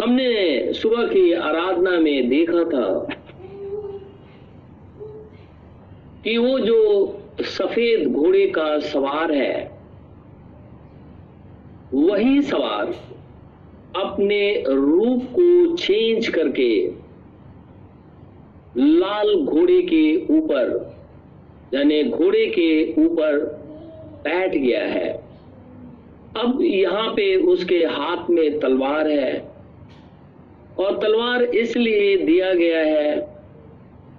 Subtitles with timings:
[0.00, 3.16] हमने सुबह की आराधना में देखा था
[6.24, 6.78] कि वो जो
[7.40, 9.70] सफ़ेद घोड़े का सवार है,
[11.94, 12.94] वही सवार
[13.96, 16.72] अपने रूप को चेंज करके
[18.76, 20.94] लाल घोड़े के ऊपर,
[21.74, 22.70] यानी घोड़े के
[23.04, 23.38] ऊपर
[24.24, 25.12] बैठ गया है।
[26.36, 29.49] अब यहाँ पे उसके हाथ में तलवार है।
[30.80, 33.40] और तलवार इसलिए दिया गया है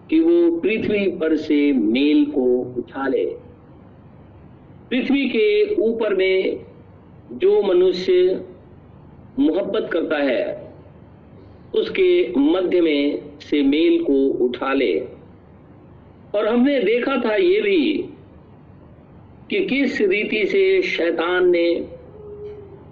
[0.09, 3.25] कि वो पृथ्वी पर से मेल को उठा ले।
[4.89, 6.65] पृथ्वी के ऊपर में
[7.31, 8.45] जो मनुष्य
[9.39, 10.73] मोहब्बत करता है,
[11.75, 14.99] उसके मध्य में से मेल को उठा ले।
[16.35, 18.05] और हमने देखा था ये भी
[19.49, 21.85] कि किस रीति से शैतान ने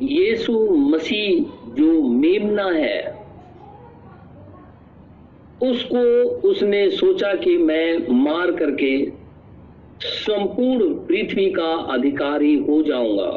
[0.01, 1.43] यीशु मसीह
[1.73, 3.18] जो मेमना है
[5.63, 6.01] उसको
[6.49, 8.91] उसने सोचा कि मैं मार करके
[10.03, 13.31] संपूर्ण पृथ्वी का अधिकारी हो जाऊँगा।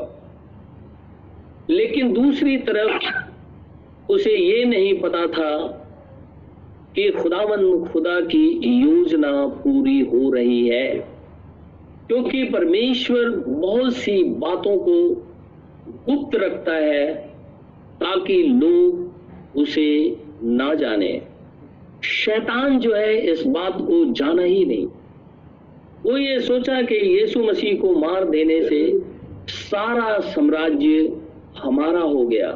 [1.70, 5.50] लेकिन दूसरी तरफ़ उसे ये नहीं पता था
[6.96, 8.46] कि खुदावन खुदा की
[8.80, 10.88] योजना पूरी हो रही है,
[12.08, 14.96] क्योंकि परमेश्वर बहुत सी बातों को
[16.06, 17.14] गुप्त रखता है
[18.00, 21.12] ताकि लोग उसे ना जाने।
[22.04, 24.86] शैतान जो है, इस बात को जाना ही नहीं।
[26.04, 29.00] वो ये सोचा कि यीशु मसीह को मार देने से
[29.48, 31.12] सारा साम्राज्य
[31.58, 32.50] हमारा हो गया।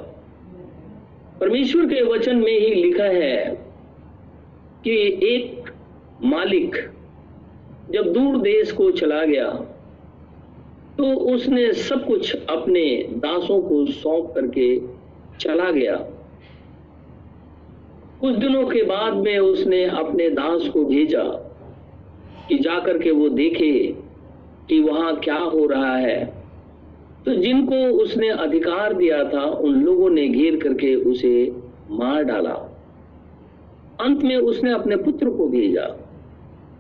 [1.41, 3.47] परमेश्वर के वचन में ही लिखा है
[4.85, 5.71] कि एक
[6.25, 6.77] मालिक
[7.91, 9.49] जब दूर देश को चला गया
[10.99, 14.79] तो उसने सब कुछ अपने दासों को सौंप करके
[15.41, 15.97] चला गया।
[18.21, 21.23] कुछ दिनों के बाद में उसने अपने दास को भेजा
[22.49, 23.95] कि जाकर के वो देखे
[24.69, 26.25] कि वहाँ क्या हो रहा है।
[27.25, 31.53] तो जिनको उसने अधिकार दिया था, उन लोगों ने घेर करके उसे
[31.91, 32.73] मार डाला।
[34.01, 35.85] अंत में उसने अपने पुत्र को भेजा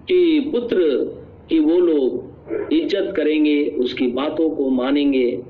[0.08, 0.76] कि, पुत्र,
[1.48, 5.42] कि वो लोग इज़्ज़त करेंगे, उसकी बातों को मानेंगे।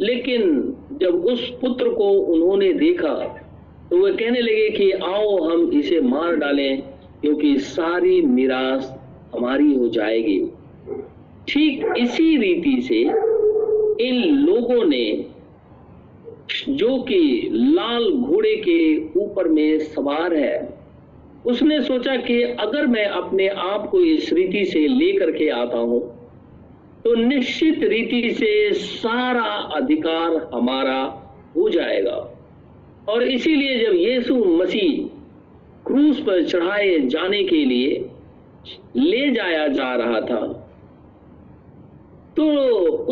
[0.00, 3.42] लेकिन जब उस पुत्र को उन्होंने देखा
[3.90, 6.82] तो वह कहने लगे कि आओ हम इसे मार डालें,
[7.20, 8.92] क्योंकि सारी मिरास
[9.34, 10.38] हमारी हो जाएगी।
[11.48, 13.00] ठीक इसी रीति से
[14.06, 15.06] इन लोगों ने
[16.70, 20.68] जो कि लाल घोड़े के ऊपर में सवार है,
[21.46, 26.00] उसने सोचा कि अगर मैं अपने आप को इस रीति से लेकर के आता हूँ
[27.04, 31.02] तो निश्चित रीति से सारा अधिकार हमारा
[31.56, 32.16] हो जाएगा।
[33.08, 35.06] और इसीलिए जब यीशु मसीह
[35.86, 38.10] क्रूस पर चढ़ाए जाने के लिए
[38.96, 40.40] ले जाया जा रहा था
[42.36, 42.44] तो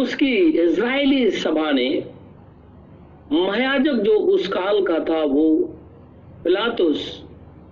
[0.03, 1.89] उसकी इज़राइली सभा ने
[3.33, 5.51] महायाजक जो उस काल का था वो
[6.45, 7.25] पिलातुस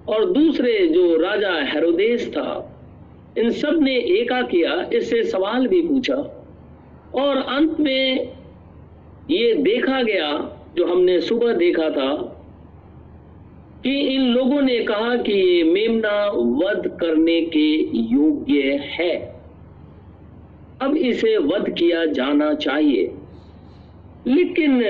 [0.09, 2.79] और दूसरे जो राजा हेरोदेस था,
[3.39, 6.15] इन सबने एका किया। इससे सवाल भी पूछा
[7.15, 8.33] और अंत में
[9.31, 10.31] ये देखा गया
[10.77, 12.15] जो हमने सुबह देखा था
[13.85, 17.77] कि इन लोगों ने कहा कि ये मेमना वध करने के
[18.15, 19.43] योग्य है।
[20.83, 23.15] अब इसे वध किया जाना चाहिए।
[24.27, 24.83] लेकिन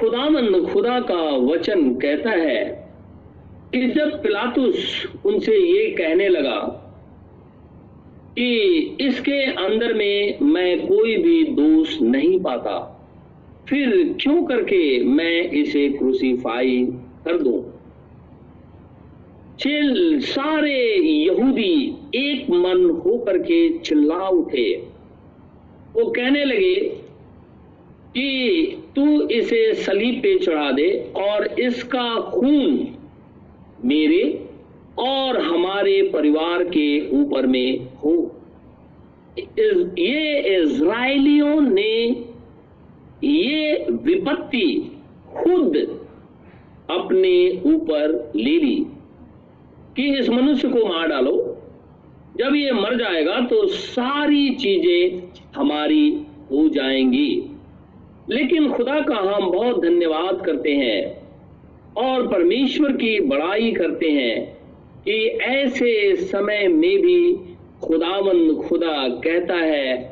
[0.00, 2.64] खुदामंद खुदा का वचन कहता है
[3.74, 6.60] कि जब पिलातुस उनसे ये कहने लगा
[8.38, 12.91] कि इसके अंदर में मैं कोई भी दोष नहीं पाता
[13.68, 16.84] फिर क्यों करके मैं इसे क्रूसीफाई
[17.24, 17.60] कर दूँ?
[19.60, 24.74] चिल सारे यहूदी एक मन होकर के चिल्ला उठे।
[25.96, 26.74] वो कहने लगे
[28.16, 32.88] कि तू इसे सलीब पे चढ़ा दे और इसका खून
[33.84, 34.48] मेरे
[34.98, 38.40] और हमारे परिवार के ऊपर में हो।
[39.98, 42.24] ये इज़राइलियों ने
[43.24, 44.98] ये विपत्ति
[45.36, 45.76] खुद
[46.90, 48.86] अपने ऊपर ले ली
[49.96, 51.58] कि इस मनुष्य को मार डालो।
[52.36, 55.22] जब ये मर जाएगा तो सारी चीज़ें
[55.56, 57.50] हमारी हो जाएँगी।
[58.30, 61.22] लेकिन खुदा का हम बहुत धन्यवाद करते हैं
[61.96, 64.58] और परमेश्वर की बड़ाई करते हैं
[65.04, 67.34] कि ऐसे समय में भी
[67.82, 70.11] खुदावन खुदा कहता है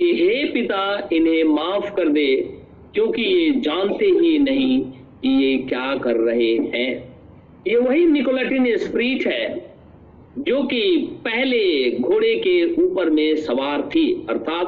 [0.00, 2.36] कि हे पिता, इन्हें माफ़ कर दे,
[2.94, 4.80] क्योंकि ये जानते ही नहीं
[5.22, 6.88] कि ये क्या कर रहे हैं।
[7.66, 9.72] ये वही निकोलेटिन स्प्रीट है,
[10.38, 10.80] जो कि
[11.24, 14.66] पहले घोड़े के ऊपर में सवार थी, अर्थात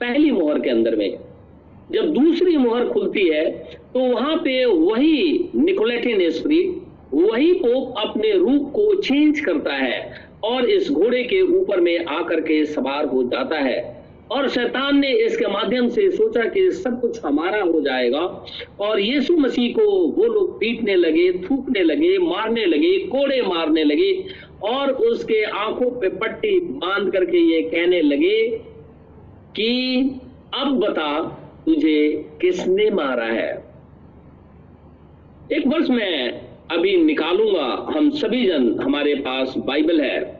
[0.00, 1.18] पहली मोहर के अंदर में।
[1.92, 3.44] जब दूसरी मोहर खुलती है
[3.94, 10.12] तो वहाँ पे वही निकोलेटिन स्प्रीट वही पोप अपने रूप को चेंज करता है
[10.44, 13.99] और इस घोड़े के ऊपर में आकर के सवार हो जाता है।
[14.30, 18.44] और शैतान ने इसके माध्यम से सोचा कि सब कुछ हमारा हो जाएगा।
[18.80, 24.24] और यीशु मसीह को वो लोग पीटने लगे, थूकने लगे, मारने लगे, कोड़े मारने लगे
[24.62, 28.48] और उसके आँखों पे पट्टी बाँध करके ये कहने लगे
[29.56, 30.00] कि,
[30.54, 31.22] अब बता
[31.66, 33.64] तुझे किसने मारा है?
[35.52, 36.28] एक वर्ष में
[36.70, 40.39] अभी निकालूँगा। हम सभी जन हमारे पास बाइबल है।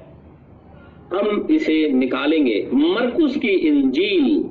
[1.13, 4.45] हम इसे निकालेंगे। मरकुस की इंजील।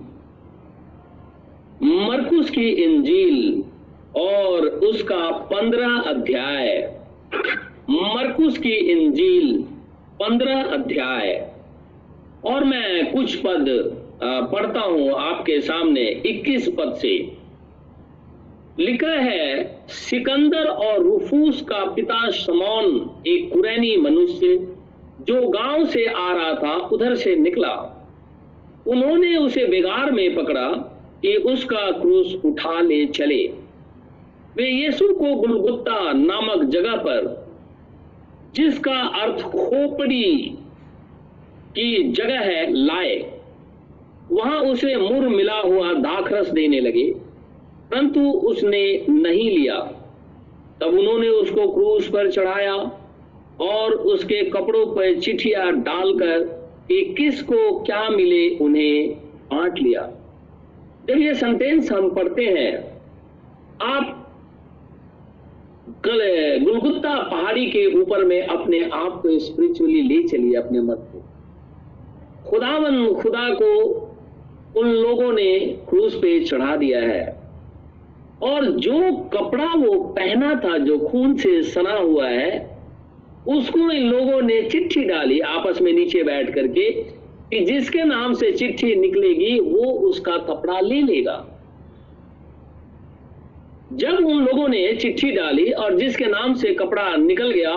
[1.84, 3.64] मरकुस की इंजील
[4.16, 6.96] और उसका पंद्रह अध्याय।
[7.90, 9.62] मरकुस की इंजील,
[10.22, 11.52] पंद्रह अध्याय।
[12.46, 13.66] और मैं कुछ पद
[14.24, 17.32] पढ़ता हूँ आपके सामने 21 पद से।
[18.80, 24.69] लिखा है, सिकंदर और रुफूस का पिता समौन एक कुरैनी मनुष्य
[25.30, 28.06] जो गाँव से आ रहा था, उधर से निकला।
[28.88, 30.70] उन्होंने उसे बेगार में पकड़ा
[31.22, 33.44] कि उसका क्रूस उठा ले चले।
[34.56, 37.50] वे यीशु को गुलगुत्ता नामक जगह पर,
[38.56, 40.58] जिसका अर्थ खोपड़ी
[41.76, 43.42] की जगह है, लाए।
[44.32, 47.12] वहाँ उसे मुर मिला हुआ दाखरस देने लगे,
[47.92, 49.80] परंतु उसने नहीं लिया।
[50.82, 52.99] तब उन्होंने उसको क्रूस पर चढ़ाया।
[53.62, 56.44] और उसके कपड़ों पर चिट्ठियाँ डालकर
[56.88, 60.12] कि किसको क्या मिले उन्हें बांट लिया।
[61.08, 63.02] जब ये सेंटेंस हम पढ़ते हैं,
[63.82, 64.16] आप
[66.08, 71.24] गुलगुत्ता पहाड़ी के ऊपर में अपने आप को स्पिरिचुअली ले चलिए अपने मत को।
[72.50, 73.94] खुदावन, खुदा को
[74.78, 77.40] उन लोगों ने क्रूस पे चढ़ा दिया है।
[78.44, 82.79] और जो कपड़ा वो पहना था, जो खून से सना हुआ है
[83.48, 88.52] उसको इन लोगों ने चिट्ठी डाली आपस में नीचे बैठ करके कि जिसके नाम से
[88.52, 91.46] चिट्ठी निकलेगी, वो उसका कपड़ा ले लेगा।
[93.94, 97.76] जब उन लोगों ने चिट्ठी डाली और जिसके नाम से कपड़ा निकल गया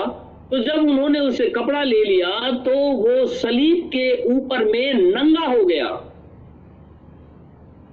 [0.51, 5.65] तो जब उन्होंने उसे कपड़ा ले लिया तो वो सलीब के ऊपर में नंगा हो
[5.65, 5.89] गया।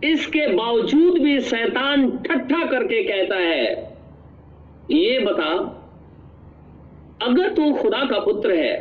[0.04, 3.66] इसके बावजूद भी शैतान ठट्ठा करके कहता है,
[4.92, 5.52] ये बता
[7.22, 8.78] अगर तू खुदा का पुत्र है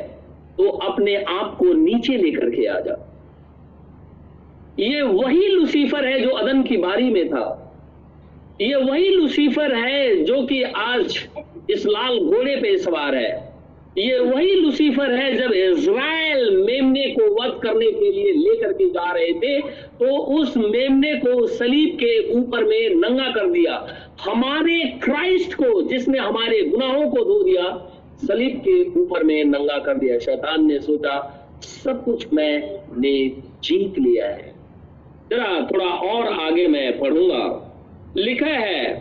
[0.58, 2.96] तो अपने आप को नीचे लेकर के आ जा।
[4.78, 7.46] ये वही लुसीफर है जो अदन की बारी में था।
[8.60, 11.18] ये वही लुसीफर है जो कि आज
[11.70, 13.36] इस लाल घोड़े पे सवार है।
[13.98, 19.10] ये वही लुसीफर है जब इज़राइल मेमने को वध करने के लिए लेकर के जा
[19.12, 19.60] रहे थे
[19.98, 23.74] तो उस मेमने को सलीब के ऊपर में नंगा कर दिया।
[24.20, 27.64] हमारे क्राइस्ट को, जिसने हमारे गुनाहों को धो दिया
[28.26, 33.28] सलीब के ऊपर में नंगा कर दिया। शैतान ने सोचा, सब कुछ मैंने
[33.64, 34.54] जीत लिया है।
[35.30, 37.64] जरा थोड़ा और आगे मैं पढ़ूँगा।
[38.16, 38.94] लिखा है,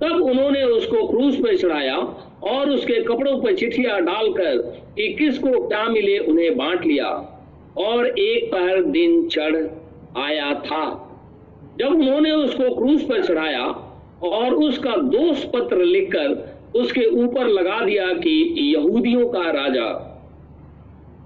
[0.00, 1.96] तब उन्होंने उसको क्रूस पर चढ़ाया
[2.42, 4.56] और उसके कपड़ों पर चिट्ठियाँ डालकर
[4.96, 7.34] कि किसको क्या मिले उन्हें बांट लिया।
[7.78, 9.56] और एक पहर दिन चढ़
[10.18, 11.04] आया था।
[11.78, 13.66] जब उन्होंने उसको क्रूस पर चढ़ाया
[14.22, 20.04] और उसका दोष पत्र लिखकर उसके ऊपर लगा दिया कि यहूदियों का राजा।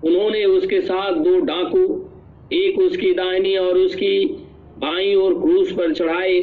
[0.04, 2.10] उन्होंने उसके साथ दो डाकू,
[2.52, 4.24] एक उसकी दाहिनी और उसकी
[4.78, 6.40] बाई और क्रूस पर चढ़ाए।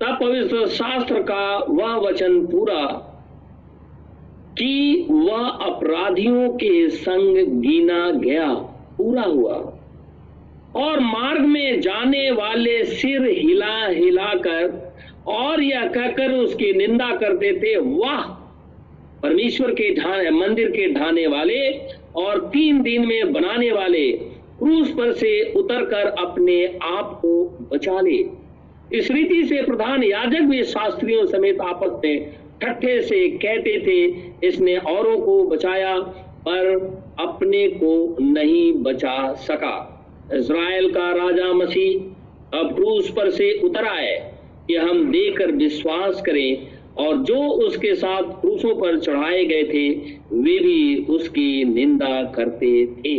[0.00, 2.84] तब पवित्र शास्त्र का वह वचन पूरा
[4.58, 8.54] कि वह अपराधियों के संग गिना गया,
[8.98, 9.72] पूरा हुआ।
[10.76, 14.85] और मार्ग में जाने वाले सिर हिला हिलाकर
[15.28, 18.22] और यह कहकर उसकी निंदा करते थे वाह,
[19.22, 21.58] परमेश्वर के ढाने मंदिर के ढाने वाले
[22.16, 24.10] और तीन दिन में बनाने वाले
[24.58, 28.24] क्रूस पर से उतरकर अपने आप को बचा ले।
[28.92, 32.30] इस रीति से प्रधान याजक भी शास्त्रियों समेत आपस में
[32.62, 34.04] ठट्ठे से कहते थे,
[34.46, 35.96] इसने औरों को बचाया,
[36.48, 36.68] पर
[37.20, 39.76] अपने को नहीं बचा सका।
[40.34, 44.14] इज़राइल का राजा मसीह अब क्रूस पर से उतर आए।
[44.66, 49.88] कि हम देकर विश्वास करें और जो उसके साथ क्रूसों पर चढ़ाए गए थे,
[50.32, 53.16] वे भी उसकी निंदा करते थे।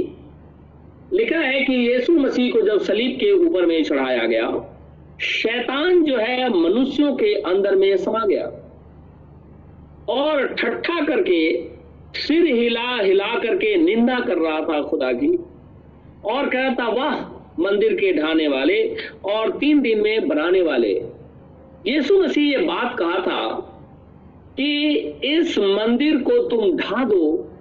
[1.13, 4.49] लिखा है कि यीशु मसीह को जब सलीब के ऊपर में चढ़ाया गया,
[5.21, 8.45] शैतान जो है मनुष्यों के अंदर में समा गया
[10.09, 11.39] और ठट्ठा करके,
[12.15, 15.35] सिर हिला हिला करके निंदा कर रहा था खुदा की
[16.25, 17.19] और कह रहा था वाह,
[17.59, 18.83] मंदिर के ढाने वाले
[19.25, 20.93] और तीन दिन में बनाने वाले
[21.85, 23.41] यीशु मसीह ये बात कहा था
[24.57, 27.53] कि इस मंदिर को तुम ढा दो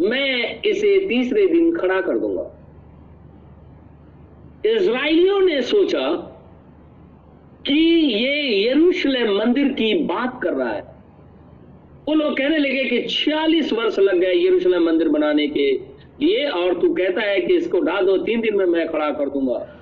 [0.00, 2.50] मैं इसे तीसरे दिन खड़ा कर दूँगा।
[4.66, 6.06] इसराइलियों ने सोचा
[7.66, 10.82] कि ये यरूशलेम मंदिर की बात कर रहा है।
[12.08, 15.70] वो लोग कहने लगे कि 46 वर्ष लग गए यरूशलेम मंदिर बनाने के
[16.20, 19.28] लिए, और तू कहता है कि इसको ढा दो तीन दिन में मैं खड़ा कर
[19.28, 19.79] दूँगा।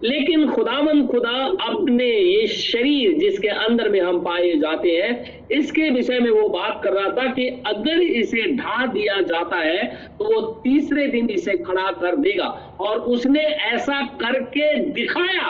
[0.00, 1.30] लेकिन खुदावन खुदा
[1.64, 6.80] अपने ये शरीर जिसके अंदर में हम पाए जाते हैं, इसके विषय में वो बात
[6.84, 9.84] कर रहा था कि अगर इसे ढा दिया जाता है
[10.18, 12.46] तो वो तीसरे दिन इसे खड़ा कर देगा।
[12.80, 15.48] और उसने ऐसा करके दिखाया,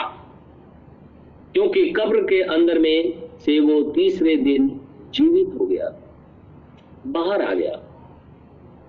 [1.54, 4.68] क्योंकि कब्र के अंदर में से वो तीसरे दिन
[5.14, 5.88] जीवित हो गया,
[7.08, 7.80] बाहर आ गया,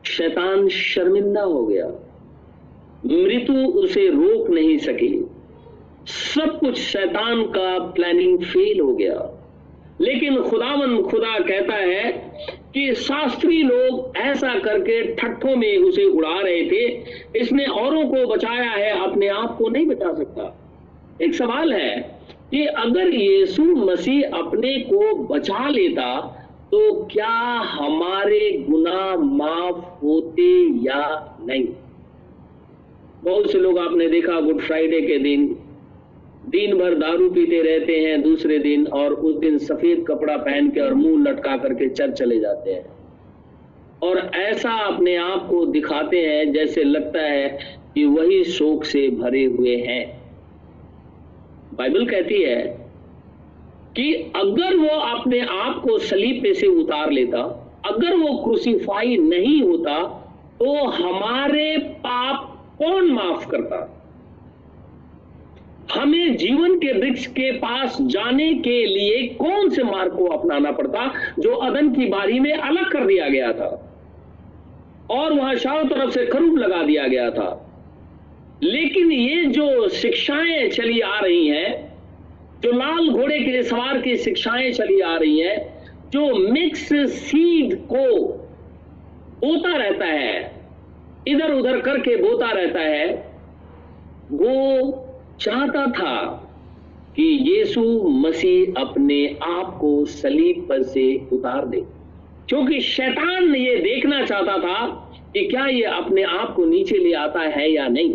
[0.07, 1.87] शैतान शर्मिंदा हो गया,
[3.05, 5.13] मृत्यु उसे रोक नहीं सकी।
[6.07, 9.33] सब कुछ शैतान का प्लानिंग फेल हो गया।
[10.01, 12.11] लेकिन खुदावन खुदा कहता है
[12.73, 16.85] कि शास्त्री लोग ऐसा करके ठट्ठों में उसे उड़ा रहे थे,
[17.35, 20.53] इसने औरों को बचाया है, अपने आप को नहीं बचा सकता।
[21.21, 22.19] एक सवाल है
[22.51, 26.15] कि अगर यीशु मसीह अपने को बचा लेता
[26.71, 27.35] तो क्या
[27.71, 30.49] हमारे गुनाह माफ़ होते
[30.85, 31.67] या नहीं?
[33.23, 35.55] बहुत से लोग आपने देखा गुड फ्राइडे के दिन
[36.49, 40.79] दिन भर दारू पीते रहते हैं, दूसरे दिन और उस दिन सफ़ेद कपड़ा पहन के
[40.79, 42.85] और मुँह लटका करके चर चले जाते हैं।
[44.03, 47.59] और ऐसा अपने आप को दिखाते हैं, जैसे लगता है
[47.95, 50.21] कि वही शोक से भरे हुए हैं।
[51.73, 52.61] बाइबल कहती है
[53.95, 57.39] कि अगर वो अपने आप को सलीब पे से उतार लेता,
[57.85, 60.03] अगर वो क्रूसीफाई नहीं होता
[60.59, 63.96] तो हमारे पाप कौन माफ़ करता?
[65.97, 71.13] हमें जीवन के वृक्ष के पास जाने के लिए कौन से मार्ग को अपनाना पड़ता,
[71.39, 73.83] जो अदन की बारी में अलग कर दिया गया था?
[75.11, 77.63] और वहाँ चारों तरफ़ से खरूब लगा दिया गया था।
[78.63, 81.97] लेकिन ये जो शिक्षाएँ चली आ रही हैं,
[82.61, 85.77] जो लाल घोड़े के सवार की शिक्षाएँ चली आ रही हैं,
[86.09, 88.27] जो मिक्स सीड को
[89.45, 90.51] बोता रहता है
[91.27, 93.07] इधर उधर करके बोता रहता है,
[94.31, 94.91] वो
[95.41, 96.43] चाहता था
[97.15, 101.83] कि यीशु मसीह अपने आप को सलीब पर से उतार दे।
[102.49, 104.87] क्योंकि शैतान ये देखना चाहता था
[105.33, 108.13] कि क्या ये अपने आप को नीचे ले आता है या नहीं।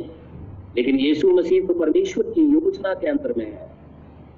[0.77, 3.73] लेकिन यीशु मसीह तो परमेश्वर की योजना के अंतर में है।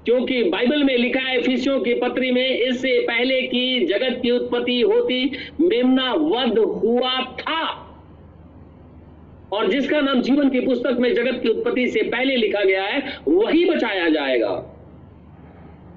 [0.05, 4.81] क्योंकि बाइबल में लिखा है फीसियों की पत्री में इससे पहले की जगत की उत्पत्ति
[4.81, 7.84] होती, मेमना वध हुआ था।
[9.55, 13.19] और जिसका नाम जीवन की पुस्तक में जगत की उत्पत्ति से पहले लिखा गया है,
[13.27, 14.71] वही बचाया जाएगा।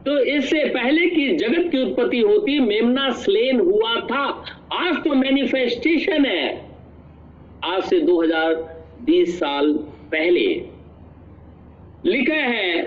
[0.07, 6.27] तो इससे पहले की जगत की उत्पत्ति होती, मेमना स्लेन हुआ था। आज तो मैनिफेस्टेशन
[6.27, 6.69] है।
[7.65, 9.73] आज से 2020 साल
[10.13, 10.63] पहले
[12.07, 12.83] लिखा है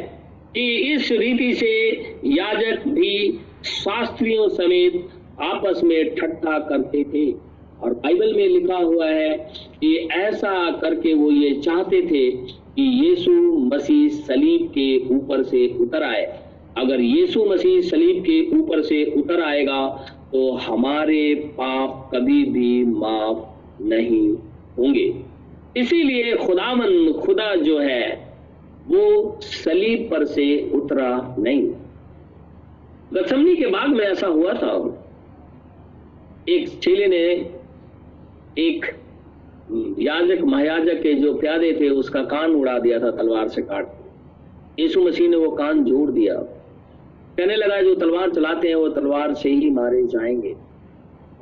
[0.53, 1.91] कि इस रीति से
[2.25, 5.09] याजक भी शास्त्रियों समेत
[5.41, 7.50] आपस में ठट्ठा करते थे।
[7.83, 9.29] और बाइबल में लिखा हुआ है
[9.81, 12.31] कि ऐसा करके वो ये चाहते थे
[12.75, 13.31] कि यीशु
[13.73, 16.25] मसीह सलीब के ऊपर से उतर आए।
[16.77, 19.87] अगर यीशु मसीह सलीब के ऊपर से उतर आएगा
[20.31, 24.31] तो हमारे पाप कभी भी माफ़ नहीं
[24.77, 25.13] होंगे।
[25.77, 28.35] इसीलिए खुदावन, खुदा जो है,
[28.87, 31.71] वो सलीब पर से उतरा नहीं।
[33.13, 34.73] गसमनी के बाद में ऐसा हुआ था।
[36.49, 37.60] एक चेले ने
[38.57, 38.85] एक
[39.99, 43.87] याजक, महायाजक के जो प्यादे थे, उसका कान उड़ा दिया था तलवार से काट।
[44.79, 46.33] यीशु मसीह ने वो कान जोड़ दिया।
[47.37, 50.55] कहने लगा, जो तलवार चलाते हैं, वो तलवार से ही मारे जाएँगे।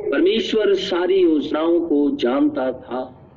[0.02, 3.30] परमेश्वर सारी योजनाओं को जानता था।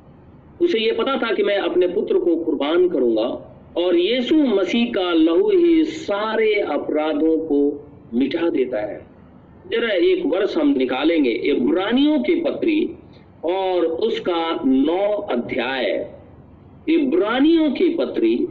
[0.61, 5.13] उसे ये पता था कि मैं अपने पुत्र को कुर्बान करूँगा और यीशु मसीह का
[5.13, 9.05] लहू ही सारे अपराधों को मिटा देता है।
[9.71, 12.89] जरा एक वर्ष हम निकालेंगे। इब्रानियों की पत्री
[13.45, 16.11] और उसका नौ अध्याय।
[16.89, 18.47] इब्रानियों की पत्री,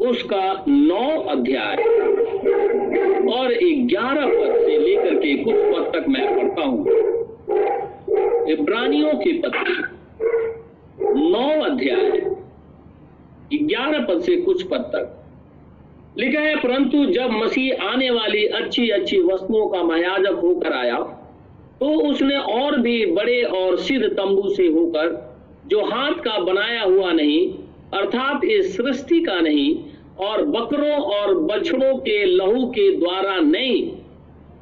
[0.00, 1.76] उसका नौ अध्याय।
[3.32, 3.48] और
[3.86, 6.88] ग्यारह पद से लेकर के कुछ पद तक मैं पढ़ता हूँ।
[8.50, 9.74] इब्रानियों की पत्री,
[11.30, 12.36] नौ अध्याय।
[13.62, 15.18] ग्यारह पद से कुछ पद तक।
[16.18, 21.21] लिखा है, परंतु जब मसीह आने वाली अच्छी अच्छी वस्तुओं का महायाजक होकर आया
[21.82, 25.08] तो उसने और भी बड़े और सिद्ध तंबू से होकर,
[25.66, 27.52] जो हाथ का बनाया हुआ नहीं,
[27.94, 29.74] अर्थात इस सृष्टि का नहीं,
[30.18, 33.82] और बकरों और बछड़ों के लहू के द्वारा नहीं,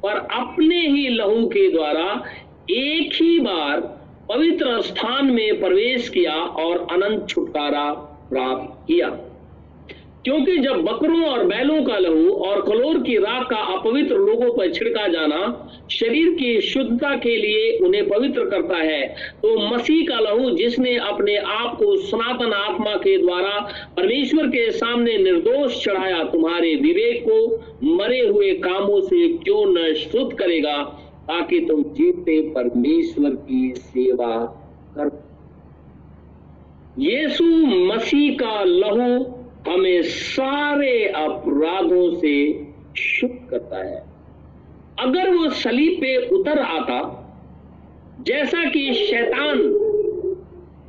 [0.03, 2.25] पर अपने ही लहू के द्वारा
[2.71, 3.81] एक ही बार
[4.29, 7.93] पवित्र स्थान में प्रवेश किया और अनंत छुटकारा
[8.31, 9.09] प्राप्त किया।
[10.25, 14.73] क्योंकि जब बकरों और बैलों का लहू और कलोर की राख का अपवित्र लोगों पर
[14.73, 15.39] छिड़का जाना
[15.91, 19.01] शरीर की शुद्धता के लिए उन्हें पवित्र करता है
[19.43, 23.59] तो मसीह का लहू जिसने अपने आप को सनातन आत्मा के द्वारा
[23.97, 27.41] परमेश्वर के सामने निर्दोष चढ़ाया तुम्हारे विवेक को,
[27.97, 30.77] मरे हुए कामों से क्यों न शुद्ध करेगा,
[31.29, 34.37] ताकि तुम जीते परमेश्वर की सेवा
[34.99, 35.11] कर।
[36.99, 37.45] यीशु
[37.87, 39.40] मसीह का लहू
[39.71, 44.05] हमें सारे अपराधों से शुद्ध करता है।
[45.01, 47.17] अगर वो सलीब पे उतर आता,
[48.21, 49.59] जैसा कि शैतान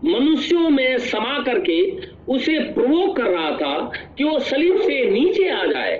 [0.05, 1.91] मनुष्यों में समा करके
[2.29, 5.97] उसे प्रोवोक कर रहा था कि वो सलीब से नीचे आ जाए।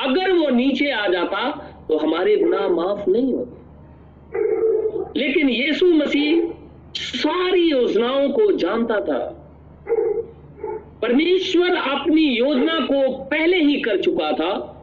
[0.00, 1.50] अगर वो नीचे आ जाता
[1.88, 3.58] तो हमारे गुनाह माफ़ नहीं होते।
[5.20, 6.48] लेकिन यीशु मसीह
[6.94, 9.34] सारी योजनाओं को जानता था।
[11.02, 14.74] परमेश्वर अपनी योजना को पहले ही कर चुका था।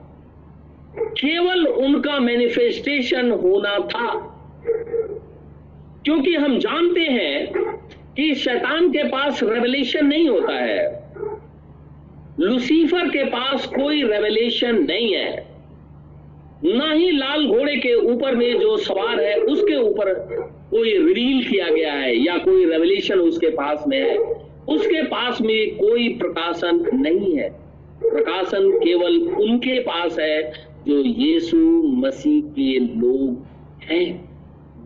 [0.97, 4.31] केवल उनका मैनिफेस्टेशन होना था।
[6.05, 7.51] क्योंकि हम जानते हैं
[8.17, 11.05] कि शैतान के पास रेवलेशन नहीं होता है।
[12.39, 15.47] लुसीफर के पास कोई रेवलेशन नहीं है।
[16.63, 20.13] ना ही लाल घोड़े के ऊपर में जो सवार है, उसके ऊपर
[20.71, 25.75] कोई रिवील किया गया है या कोई रेवलेशन उसके पास में है। उसके पास में
[25.75, 27.49] कोई प्रकाशन नहीं है।
[28.03, 30.53] प्रकाशन केवल उनके पास है
[30.87, 31.57] जो यीशु
[31.87, 33.47] मसीह के लोग
[33.83, 34.35] हैं।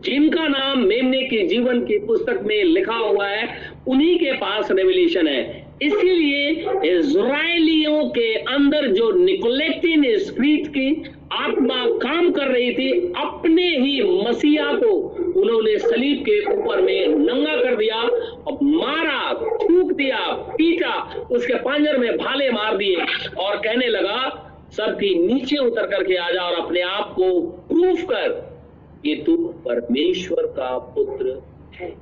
[0.04, 3.48] जिनका नाम मेमने के जीवन की पुस्तक में लिखा हुआ है,
[3.88, 6.50] उन्हीं के पास रेवल्यूशन है। इसीलिए
[6.98, 14.72] इसराइलियों के अंदर जो निकोलेक्टिन स्प्रीट की आत्मा काम कर रही थी, अपने ही मसीहा
[14.72, 14.90] को
[15.40, 21.98] उन्होंने सलीब के ऊपर में नंगा कर दिया और मारा थूक दिया, पीटा, उसके पांजर
[21.98, 22.96] में भाले मार दिए
[23.38, 28.02] और कहने लगा, सब सबकी नीचे उतर करके आ जा और अपने आप को प्रूफ
[28.02, 28.28] कर
[29.02, 31.42] कि तू परमेश्वर का पुत्र
[31.74, 31.96] है।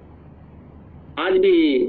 [1.19, 1.87] आज भी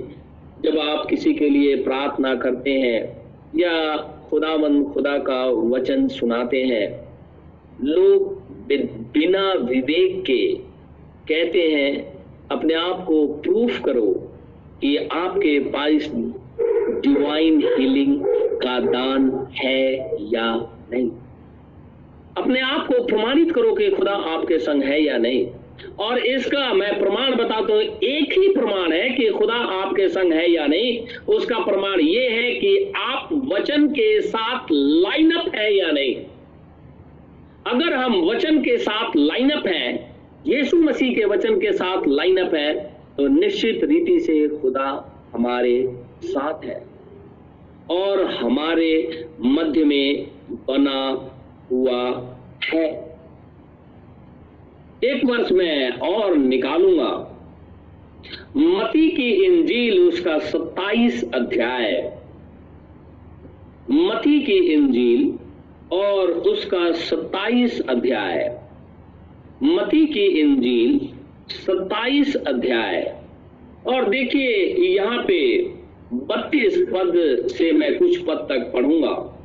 [0.64, 3.98] जब आप किसी के लिए प्रार्थना करते हैं या
[4.30, 7.09] खुदावन खुदा का वचन सुनाते हैं
[7.84, 8.34] लोग
[9.14, 10.56] बिना विवेक के
[11.28, 12.14] कहते हैं,
[12.52, 14.34] अपने आप को प्रूफ करो
[14.82, 16.12] कि आपके पास
[17.04, 18.24] डिवाइन हीलिंग
[18.64, 21.10] का दान है या नहीं।
[22.38, 25.48] अपने आप को प्रमाणित करो कि खुदा आपके संग है या नहीं।
[26.00, 30.52] और इसका मैं प्रमाण बताता हूँ, एक ही प्रमाण है कि खुदा आपके संग है
[30.52, 36.16] या नहीं। उसका प्रमाण यह है कि आप वचन के साथ लाइनअप है या नहीं।
[37.70, 40.16] अगर हम वचन के साथ लाइनअप हैं,
[40.48, 42.74] यीशु मसीह के वचन के साथ लाइनअप है
[43.18, 44.90] तो निश्चित रीति से खुदा
[45.34, 45.76] हमारे
[46.24, 46.82] साथ है
[47.92, 50.28] और हमारे मध्य में
[50.68, 51.02] बना
[51.72, 52.02] हुआ
[52.66, 52.88] है।
[55.04, 57.12] एक वर्ष में और निकालूँगा।
[58.58, 61.92] मती की इंजील उसका सत्ताईस अध्याय।
[63.92, 65.34] मती की इंजील
[65.92, 68.60] और उसका सत्ताईस अध्याय।
[69.64, 71.10] मती की इंजील
[71.48, 73.22] सत्ताईस अध्याय।
[73.88, 75.58] और देखिए, यहाँ पे
[76.14, 77.14] बत्तीस पद
[77.48, 79.36] से मैं कुछ पद तक पढ़ूँगा।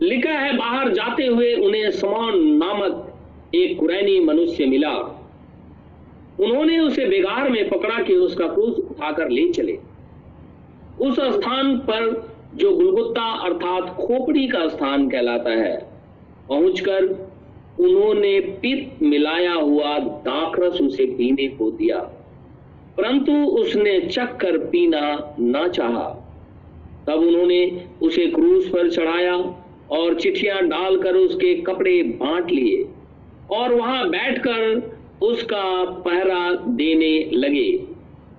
[0.00, 3.14] लिखा है, बाहर जाते हुए उन्हें समान नामक
[3.54, 5.18] एक कुरैनी मनुष्य मिला।
[6.40, 9.78] उन्होंने उसे बेगार में पकड़ा कि उसका क्रूस उठाकर ले चले।
[11.00, 15.76] उस स्थान पर जो गुलगुत्ता अर्थात खोपड़ी का स्थान कहलाता है,
[16.48, 17.04] पहुंचकर
[17.80, 21.98] उन्होंने पित मिलाया हुआ दाखरस उसे पीने को दिया।
[22.96, 26.08] परंतु उसने चक्कर पीना ना चाहा।
[27.06, 29.36] तब उन्होंने उसे क्रूस पर चढ़ाया
[29.90, 32.88] और चिट्ठियाँ डालकर उसके कपड़े बांट लिए
[33.50, 37.84] और वहाँ बैठकर उसका पहरा देने लगे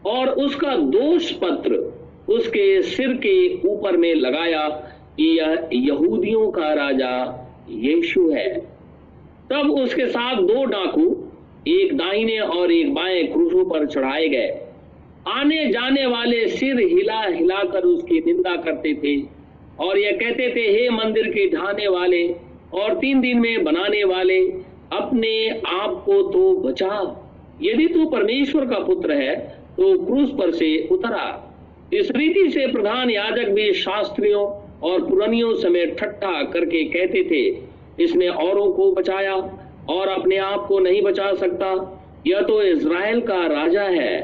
[0.05, 4.67] और उसका दोष पत्र उसके सिर के ऊपर में लगाया
[5.17, 7.13] कि यह यहूदियों का राजा
[7.69, 8.59] यीशु है।
[9.51, 11.31] तब उसके साथ दो डाकू,
[11.67, 14.59] एक दाहिने और एक बाएँ क्रूसों पर चढ़ाए गए।
[15.27, 19.21] आने जाने वाले सिर हिला हिलाकर उसकी निंदा करते थे
[19.79, 22.27] और यह कहते थे, हे मंदिर के ढाने वाले
[22.73, 24.39] और तीन दिन में बनाने वाले,
[24.93, 27.19] अपने आप को तो बचा।
[27.61, 29.35] यदि तू परमेश्वर का पुत्र है
[29.77, 31.49] तो क्रूस पर से उतरा।
[31.93, 34.43] इस रीति से प्रधान याजक भी शास्त्रियों
[34.83, 37.43] और पुरानियों समेत ठट्ठा करके कहते थे,
[38.03, 39.35] इसने औरों को बचाया
[39.89, 41.69] और अपने आप को नहीं बचा सकता।
[42.27, 44.19] यह तो इज़राइल का राजा है।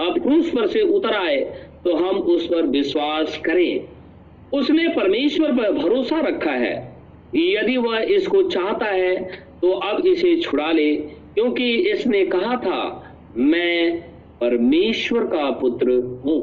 [0.00, 1.36] अब क्रूस पर से उतर आए
[1.84, 3.88] तो हम उस पर विश्वास करें।
[4.52, 6.74] उसने परमेश्वर पर भरोसा रखा है।
[7.36, 9.14] यदि वह इसको चाहता है
[9.60, 10.90] तो अब इसे छुड़ा ले,
[11.34, 12.80] क्योंकि इसने कहा था,
[13.36, 14.00] मैं
[14.40, 15.92] परमेश्वर का पुत्र
[16.24, 16.40] हूँ।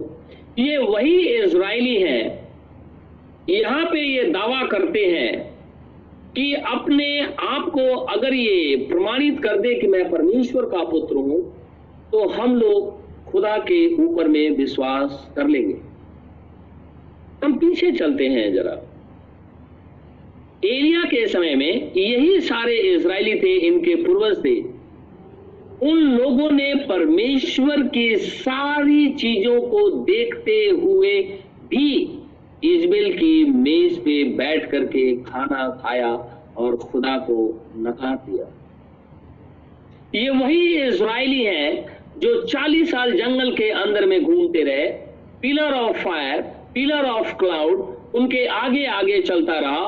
[0.60, 2.50] ये वही इसराइली हैं।
[3.50, 5.52] यहाँ पे ये दावा करते हैं
[6.36, 11.40] कि अपने आप को अगर ये प्रमाणित कर दे कि मैं परमेश्वर का पुत्र हूँ
[12.12, 15.76] तो हम लोग खुदा के ऊपर में विश्वास कर लेंगे।
[17.44, 18.72] हम पीछे चलते हैं जरा।
[20.66, 24.56] एलिया के समय में यही सारे इसराइली थे, इनके पूर्वज थे।
[25.82, 31.22] उन लोगों ने परमेश्वर की सारी चीज़ों को देखते हुए
[31.70, 31.88] भी
[32.64, 36.12] इजबेल की मेज पे बैठ करके खाना खाया
[36.58, 37.38] और खुदा को
[37.78, 38.46] नकार दिया।
[40.16, 41.74] ये वही इसराइली है
[42.18, 44.88] जो 40 साल जंगल के अंदर में घूमते रहे।
[45.42, 46.42] Pillar of fire
[46.74, 49.84] pillar of cloud उनके आगे आगे चलता रहा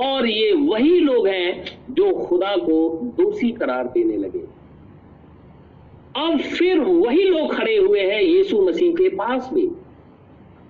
[0.00, 2.78] और ये वही लोग हैं जो खुदा को
[3.16, 4.46] दोषी करार देने लगे।
[6.18, 9.68] अब फिर वही लोग खड़े हुए हैं यीशु मसीह के पास भी।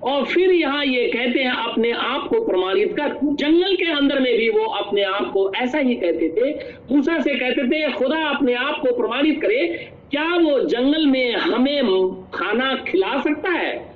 [0.02, 4.37] और फिर यहाँ ये कहते हैं, अपने आप को प्रमाणित कर। जंगल के अंदर में
[4.37, 6.54] भी वो अपने आप को ऐसा ही कहते थे।
[6.94, 11.82] मूसा से कहते थे, खुदा अपने आप को प्रमाणित करे। क्या वो जंगल में हमें
[12.34, 13.94] खाना खिला सकता है?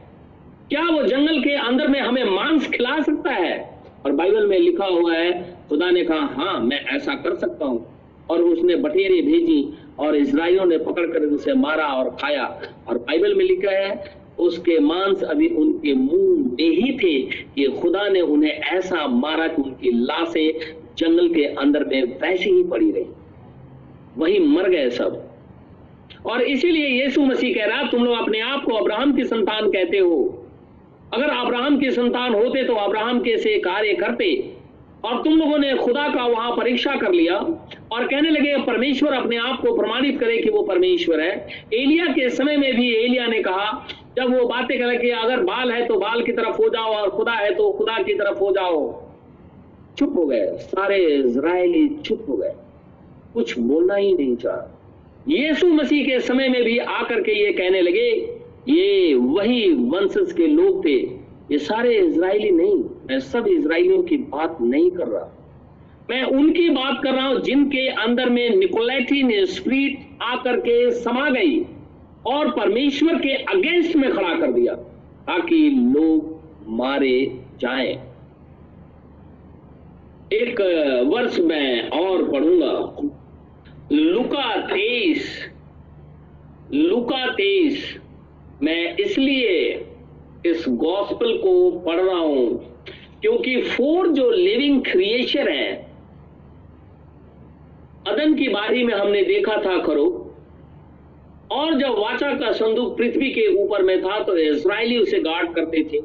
[0.69, 3.83] क्या वो जंगल के अंदर में हमें मांस खिला सकता है?
[4.05, 7.87] और बाइबल में लिखा हुआ है, खुदा ने कहा हाँ मैं ऐसा कर सकता हूँ।
[8.31, 13.45] और उसने बटेरे भेजी और इसराइलों ने पकड़कर उसे मारा और खाया। और बाइबल में
[13.45, 19.07] लिखा है, उसके मांस अभी उनके मुँह में ही थे कि खुदा ने उन्हें ऐसा
[19.07, 20.53] मारा कि उनकी लाशें
[20.99, 23.05] जंगल के अंदर में वैसे ही पड़ी रही।
[24.19, 25.31] वही मर गए सब।
[26.27, 29.99] और इसीलिए यीशु मसीह कह रहा, तुम लोग अपने आप को अब्राहम की संतान कहते
[29.99, 30.47] हो।
[31.15, 34.52] अगर अब्राहम की संतान होते तो अब्राहम के से कार्य करते?
[35.05, 37.37] और तुम लोगों ने खुदा का वहाँ परीक्षा कर लिया
[37.93, 42.29] और कहने लगे, परमेश्वर अपने आप को प्रमाणित करे कि वो परमेश्वर है। एलिया के
[42.31, 43.87] समय में भी एलिया ने कहा,
[44.17, 47.11] जब वो बातें करे कि अगर बाल है तो बाल की तरफ़ हो जाओ और
[47.11, 49.03] खुदा है तो खुदा की तरफ़ हो जाओ।
[49.99, 52.53] चुप हो गए। सारे इसराइली चुप हो गए।
[53.35, 54.79] कुछ बोलना ही नहीं चाह।
[55.29, 58.09] यीशु मसीह के समय में भी आकर के ये कहने लगे,
[58.69, 60.97] ये वही वंशज के लोग थे।
[61.53, 65.29] ये सारे इसराइली नहीं। मैं सब इज़राइलियों की बात नहीं कर रहा।
[66.11, 71.59] मैं उनकी बात कर रहा हूँ जिनके अंदर में निकोलेटिन स्प्रीट आकर के समा गई
[72.27, 77.93] और परमेश्वर के अगेंस्ट में खड़ा कर दिया, ताकि लोग मारे जाएँ।
[80.33, 80.61] एक
[81.07, 83.09] वर्ष मैं और पढ़ूँगा।
[83.93, 85.39] लुका तेईस
[86.73, 87.97] लुका तेईस,
[88.63, 89.71] मैं इसलिए
[90.47, 92.72] इस गॉस्पल को पढ़ रहा हूँ
[93.23, 95.73] क्योंकि फोर जो लिविंग क्रिएचर है,
[98.09, 100.07] अदन की बारी में हमने देखा था करो।
[101.53, 105.83] और जब वाचा का संदूक पृथ्वी के ऊपर में था तो इसराइली उसे गार्ड करते
[105.85, 105.99] थे।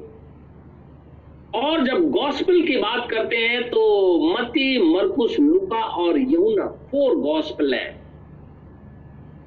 [1.56, 3.82] और जब गॉस्पल की बात करते हैं तो
[4.30, 7.95] मती मरकुस, लुका और यमुना फोर गॉस्पल है।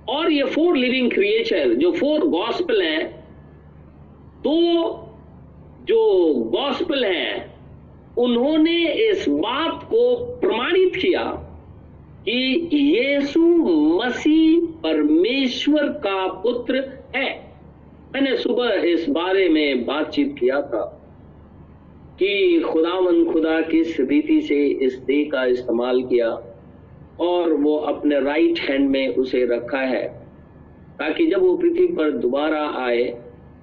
[0.09, 3.05] और ये फोर लिविंग क्रिएचर जो फोर गॉस्पल है
[4.39, 4.57] तो
[5.83, 7.50] जो गॉस्पल है
[8.21, 11.23] उन्होंने इस बात को प्रमाणित किया
[12.25, 13.41] कि यीशु
[13.97, 16.83] मसीह परमेश्वर का पुत्र
[17.17, 17.29] है।
[18.15, 20.83] मैंने सुबह इस बारे में बातचीत किया था
[22.19, 26.29] कि खुदावन खुदा किस रीति से इस देह का इस्तेमाल किया
[27.21, 30.07] और वो अपने राइट हैंड में उसे रखा है,
[30.99, 33.05] ताकि जब वो पृथ्वी पर दोबारा आए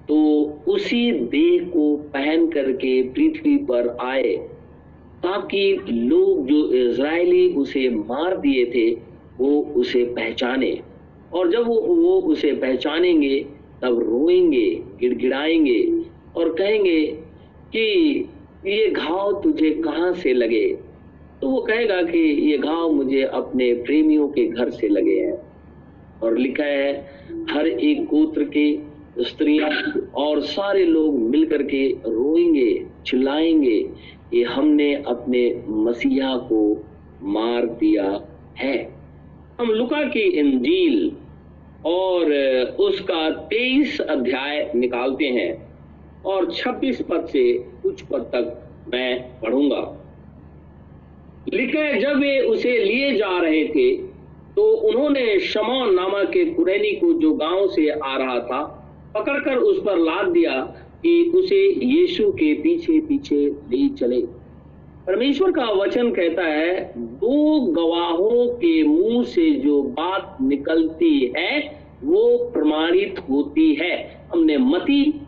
[0.08, 4.36] तो उसी देह को पहन करके पृथ्वी पर आए,
[5.22, 8.90] ताकि लोग जो इज़राइली उसे मार दिए थे,
[9.38, 10.80] वो उसे पहचाने।
[11.32, 13.46] और जब वो वो उसे पहचानेंगे,
[13.82, 16.02] तब रोएँगे, गिड़गिड़ाएँगे
[16.36, 17.06] और कहेंगे
[17.72, 18.24] कि,
[18.66, 20.78] ये घाव तुझे कहाँ से लगे?
[21.40, 25.42] तो वो कहेगा कि, ये घाव मुझे अपने प्रेमियों के घर से लगे हैं।
[26.22, 27.10] और लिखा है,
[27.50, 28.87] हर एक गोत्र के
[29.20, 29.70] स्त्रियाँ
[30.16, 33.78] और सारे लोग मिलकर के रोएँगे, चिल्लाएँगे
[34.30, 36.84] कि हमने अपने मसीहा को
[37.22, 38.20] मार दिया
[38.58, 38.76] है।
[39.60, 41.12] हम लुका की इंजील
[41.86, 42.32] और
[42.80, 45.52] उसका तेईस अध्याय निकालते हैं
[46.26, 47.52] और 26 पद से
[47.82, 49.94] कुछ पद तक मैं पढ़ूँगा।
[51.54, 53.96] लिखा जब वे उसे लिए जा रहे थे
[54.56, 58.77] तो उन्होंने शमौन नामक के कुरैनी को जो गाँव से आ रहा था
[59.14, 60.60] पकड़कर उस पर लाद दिया
[61.02, 64.20] कि उसे यीशु के पीछे पीछे ले चले।
[65.06, 72.38] परमेश्वर का वचन कहता है, दो गवाहों के मुँह से जो बात निकलती है, वो
[72.38, 75.20] प्रमाणित होती है। हमने मती,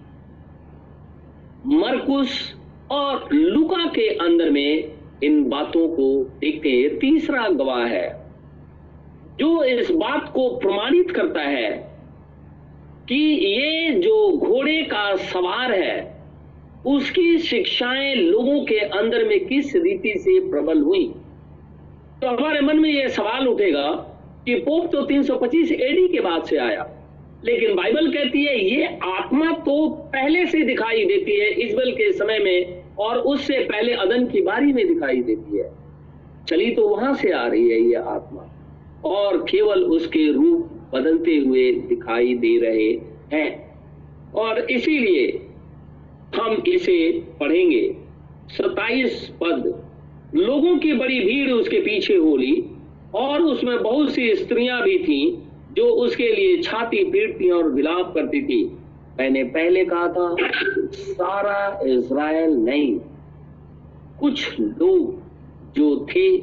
[1.66, 2.54] मरकुस
[2.90, 8.26] और लुका के अंदर में इन बातों को देखते हैं। तीसरा गवाह है,
[9.40, 11.89] जो इस बात को प्रमाणित करता है
[13.10, 16.20] कि ये जो घोड़े का सवार है,
[16.86, 21.06] उसकी शिक्षाएँ लोगों के अंदर में किस रीति से प्रबल हुई?
[22.22, 23.90] तो हमारे मन में यह सवाल उठेगा
[24.46, 26.86] कि पोप तो 325 एडी के बाद से आया,
[27.44, 32.38] लेकिन बाइबल कहती है, ये आत्मा तो पहले से दिखाई देती है इजबल के समय
[32.38, 35.70] में, और उससे पहले अदन की बारी में दिखाई देती है।
[36.48, 38.50] चली तो वहाँ से आ रही है ये आत्मा,
[39.04, 42.90] और केवल उसके रूप बदलते हुए दिखाई दे रहे
[43.32, 43.70] हैं।
[44.34, 45.46] और इसीलिए
[46.36, 47.96] हम इसे पढ़ेंगे।
[48.48, 49.84] सताइस पद।
[50.34, 52.64] लोगों की बड़ी भीड़ उसके पीछे होली
[53.14, 55.38] और उसमें बहुत सी स्त्रियाँ भी थीं
[55.74, 58.64] जो उसके लिए छाती पीटती और विलाप करती थी।
[59.18, 60.36] मैंने पहले कहा था,
[60.92, 63.00] सारा इज़राइल नहीं,
[64.20, 65.22] कुछ लोग
[65.76, 66.36] जो थे,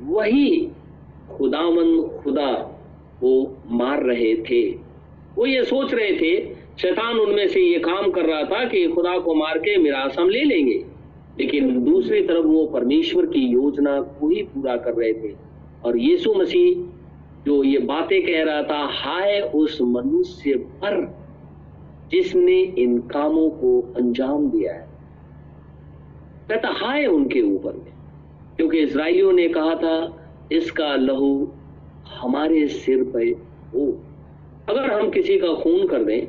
[0.00, 0.68] वही
[1.30, 2.73] खुदावन खुदा।
[3.24, 4.70] को मार रहे थे।
[5.36, 9.18] वो ये सोच रहे थे, शैतान उनमें से ये काम कर रहा था कि खुदा
[9.18, 10.84] को मार के मिरास हम ले लेंगे।
[11.40, 15.34] लेकिन दूसरी तरफ़ वो परमेश्वर की योजना को ही पूरा कर रहे थे।
[15.84, 16.94] और यीशु मसीह
[17.46, 21.18] जो ये बातें कह रहा था, हाय उस मनुष्य पर
[22.10, 24.88] जिसने इन कामों को अंजाम दिया है।
[26.48, 27.92] कहता हाय उनके ऊपर में।
[28.56, 31.52] क्योंकि इसराइलियों ने कहा था, इसका लहू
[32.08, 33.24] हमारे सिर पे
[33.74, 34.02] हो।
[34.68, 36.26] अगर हम किसी का खून कर दें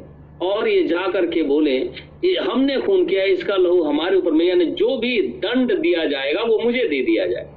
[0.48, 1.78] और ये जा करके बोले,
[2.24, 6.42] ये हमने खून किया, इसका लहू हमारे ऊपर में यानी जो भी दंड दिया जाएगा,
[6.42, 7.50] वो मुझे दे दिया जाए।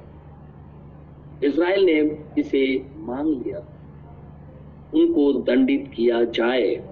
[1.43, 3.75] इसराइल ने इसे मांग लिया।
[4.93, 6.83] उनको दंडित किया जाए।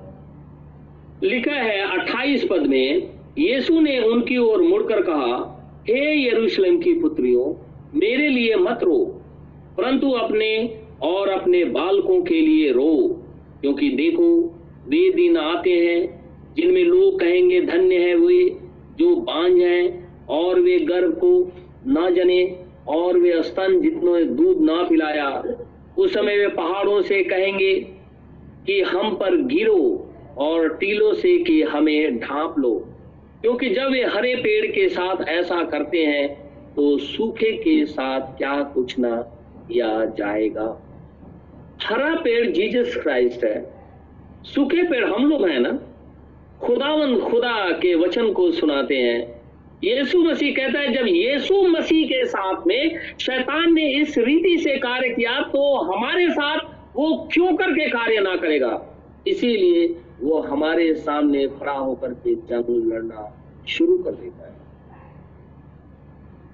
[1.23, 5.53] लिखा है 28 पद में, यीशु ने उनकी ओर मुड़कर कहा,
[5.89, 7.63] हे यरूशलेम की पुत्रियों,
[7.99, 9.21] मेरे लिए मत रो,
[9.77, 13.21] परंतु अपने और अपने बालकों के लिए रो,
[13.61, 14.29] क्योंकि देखो,
[14.87, 16.17] वे दिन आते हैं
[16.55, 18.57] जिनमें लोग कहेंगे, धन्य है वे
[18.99, 21.51] जो बांझ हैं और वे गर्भ को
[21.87, 25.43] ना जने और वे स्तन जितने दूध ना पिलाया।
[25.97, 27.73] उस समय वे पहाड़ों से कहेंगे
[28.65, 32.87] कि, हम पर गिरो और टीलों से कि हमें ढांप लो।
[33.41, 36.27] क्योंकि जब वे हरे पेड़ के साथ ऐसा करते हैं
[36.75, 39.15] तो सूखे के साथ क्या कुछ ना
[39.71, 40.83] किया जाएगा।
[41.79, 43.59] हरा पेड़ जीसस क्राइस्ट है,
[44.45, 45.71] सूखे पेड़ हम लोग हैं ना?
[46.61, 49.19] खुदावन खुदा के वचन को सुनाते हैं।
[49.83, 54.75] यीशु मसीह कहता है, जब यीशु मसीह के साथ में शैतान ने इस रीति से
[54.77, 56.59] कार्य किया तो हमारे साथ
[56.95, 58.73] वो क्यों करके कार्य ना करेगा?
[59.27, 59.87] इसीलिए
[60.21, 63.31] वो हमारे सामने खड़ा होकर के जंग लड़ना
[63.67, 64.55] शुरू कर देता है।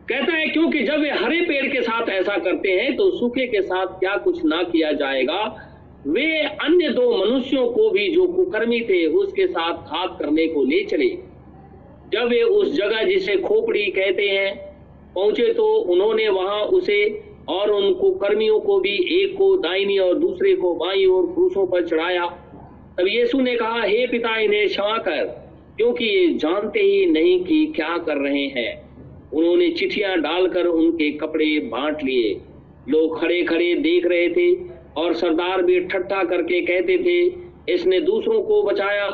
[0.09, 3.61] कहता है, क्योंकि जब वे हरे पेड़ के साथ ऐसा करते हैं तो सूखे के
[3.61, 5.43] साथ क्या कुछ ना किया जाएगा?
[6.07, 6.25] वे
[6.61, 11.07] अन्य दो मनुष्यों को भी जो कुकर्मी थे, उसके साथ घात करने को ले चले।
[12.13, 14.55] जब वे उस जगह जिसे खोपड़ी कहते हैं,
[15.15, 17.03] पहुँचे तो उन्होंने वहाँ उसे
[17.49, 21.87] और उन कुकर्मियों को भी एक को दाहिनी और दूसरे को बाई और क्रूसों पर
[21.87, 22.25] चढ़ाया।
[22.99, 25.23] तब यीशु ने कहा, हे पिता, इन्हें क्षमा कर,
[25.77, 28.82] क्योंकि ये जानते ही नहीं कि क्या कर रहे हैं।
[29.33, 32.33] उन्होंने चिट्ठियाँ डालकर उनके कपड़े बांट लिए।
[32.89, 34.53] लोग खड़े खड़े देख रहे थे
[34.97, 37.21] और सरदार भी ठट्ठा करके कहते थे,
[37.73, 39.07] इसने दूसरों को बचाया।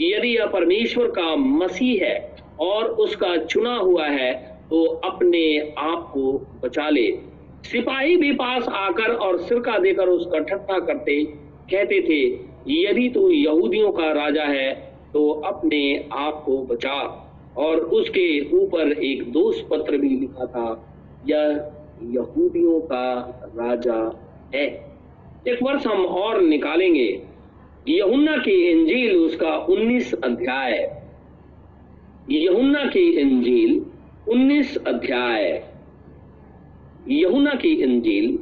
[0.00, 2.16] यदि यह परमेश्वर का मसीह है
[2.60, 4.32] और उसका चुना हुआ है
[4.70, 6.32] तो अपने आप को
[6.62, 7.10] बचा ले।
[7.64, 11.22] सिपाही भी पास आकर और सिरका देकर उसका ठट्ठा करते
[11.70, 12.22] कहते थे,
[12.70, 14.72] यदि तू यहूदियों का राजा है
[15.12, 15.82] तो अपने
[16.12, 16.96] आप को बचा।
[17.56, 20.96] और उसके ऊपर एक दोष पत्र भी लिखा था,
[21.28, 24.66] यह यहूदियों का राजा है।
[25.48, 27.22] एक वर्ष हम और निकालेंगे।
[27.88, 31.02] यहुन्ना की इंजील उसका 19 अध्याय।
[32.30, 33.86] यहुन्ना की इंजील
[34.28, 35.64] 19 अध्याय।
[37.08, 38.38] यहुना की इंजील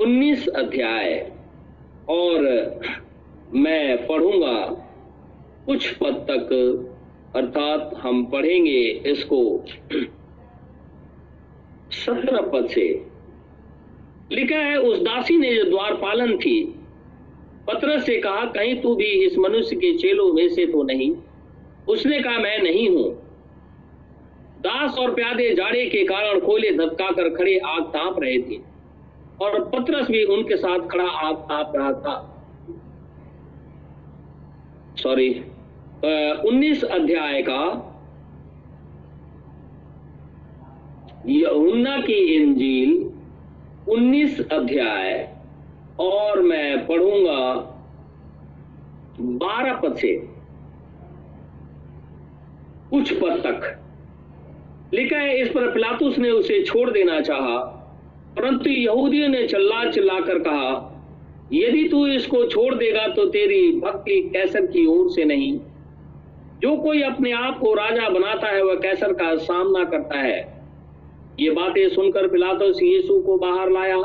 [0.00, 1.32] 19 अध्याय।
[2.08, 2.40] और
[3.54, 4.88] मैं पढ़ूँगा
[5.66, 6.48] कुछ पद तक
[7.36, 9.64] अर्थात हम पढ़ेंगे इसको
[11.90, 13.06] सत्रह पद से।
[14.32, 16.62] लिखा है, उस दासी ने जो द्वार पालन थी,
[17.66, 21.14] पत्रस से कहा, कहीं तू भी इस मनुष्य के चेलों में से तो नहीं?
[21.88, 23.08] उसने कहा, मैं नहीं हूँ।
[24.60, 28.58] दास और प्यादे जाड़े के कारण कोयले धक्का कर खड़े आग ताप रहे थे
[29.40, 32.28] और पत्रस भी उनके साथ खड़ा आग ताप रहा था।
[34.98, 35.44] सॉरी
[36.02, 37.62] उन्नीस अध्याय का
[41.26, 42.92] यहुन्ना की इंजील
[43.88, 45.36] उन्नीस अध्याय,
[46.00, 47.38] और मैं पढ़ूँगा
[49.20, 50.12] बारह पद से।
[52.90, 53.78] कुछ पद तक।
[54.94, 57.58] लिखा है, इस पर पिलातुस ने उसे छोड़ देना चाहा,
[58.36, 60.88] परंतु यहूदियों ने चिल्ला चिल्लाकर कहा,
[61.52, 65.58] यदि तू इसको छोड़ देगा तो तेरी भक्ति कैसर की ओर से नहीं?
[66.62, 70.62] जो कोई अपने आप को राजा बनाता है, वह कैसर का सामना करता है।
[71.40, 73.96] ये बातें सुनकर पिलातुस यीशु को बाहर लाया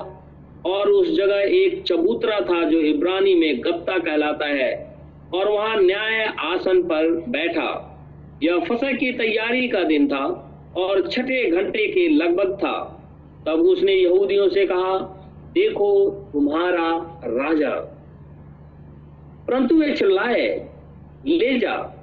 [0.66, 4.98] और उस जगह एक चबूतरा था जो इब्रानी में गप्ता कहलाता है
[5.34, 7.70] और वहाँ न्याय आसन पर बैठा।
[8.44, 10.26] यह फ़सल की तैयारी का दिन था
[10.78, 12.94] और छठे घंटे के लगभग था।
[13.46, 14.98] तब उसने यहूदियों से कहा,
[15.54, 17.76] देखो तुम्हारा राजा।
[19.48, 20.70] परंतु वे चिल्लाए,
[21.28, 21.94] ले जा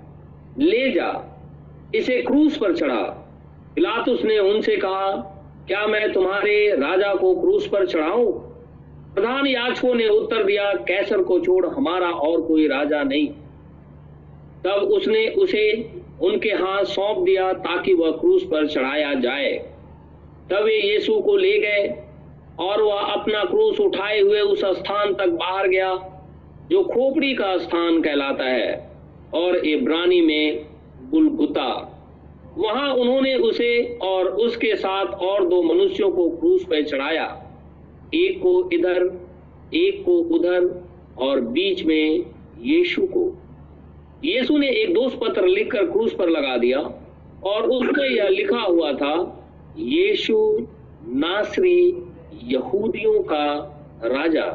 [0.58, 1.38] ले जा,
[1.94, 3.02] इसे क्रूस पर चढ़ा।
[3.74, 5.30] पिलातुस ने उनसे कहा,
[5.66, 8.32] क्या मैं तुम्हारे राजा को क्रूस पर चढ़ाऊं?
[9.14, 13.28] प्रधान याचकों ने उत्तर दिया, कैसर को छोड़, हमारा और कोई राजा नहीं।
[14.64, 15.90] तब उसने उसे
[16.22, 19.52] उनके हाथ सौंप दिया, ताकि वह क्रूस पर चढ़ाया जाए।
[20.50, 22.02] तब वे यीशु को ले गए,
[22.58, 25.94] और वह अपना क्रूस उठाए हुए उस स्थान तक बाहर गया,
[26.70, 28.93] जो खोपड़ी का स्थान कहलाता है।
[29.34, 30.66] और इब्रानी में
[31.10, 31.90] गुलगुता।
[32.58, 37.46] वहाँ उन्होंने उसे और उसके साथ और दो मनुष्यों को क्रूस पर चढ़ाया।
[38.14, 39.20] एक को इधर,
[39.74, 40.84] एक को उधर
[41.18, 42.24] और बीच में
[42.60, 43.38] यीशु को।
[44.24, 46.78] यीशु ने एक दोष पत्र लिखकर क्रूस पर लगा दिया
[47.44, 49.46] और उसमें यह लिखा हुआ था,
[49.78, 50.66] यीशु
[51.06, 52.02] नासरी
[52.44, 53.46] यहूदियों का
[54.04, 54.46] राजा।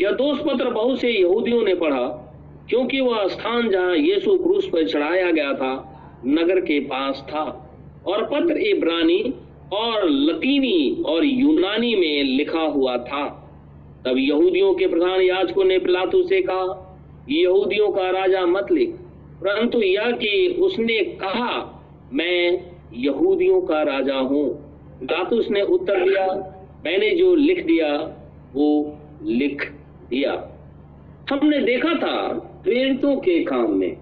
[0.00, 2.20] यह दोष पत्र बहुत से यहूदियों ने पढ़ा।
[2.68, 7.70] क्योंकि वह स्थान जहाँ यीशु क्रूस पर चढ़ाया गया था, नगर के पास था।
[8.06, 9.34] और पत्र इब्रानी
[9.72, 13.40] और लतीनी और यूनानी में लिखा हुआ था।
[14.06, 16.80] तब यहूदियों के प्रधान याजकों ने पिलातु से कहा
[17.28, 18.90] यहूदियों का राजा मत लिख
[19.44, 24.48] परंतु यह कि उसने कहा, मैं यहूदियों का राजा हूँ।
[25.00, 26.26] पिलातुस ने उत्तर दिया,
[26.84, 27.96] मैंने जो लिख दिया,
[28.54, 29.72] वो लिख
[30.10, 30.32] दिया।
[31.30, 33.96] हमने देखा था प्रेरितों के काम में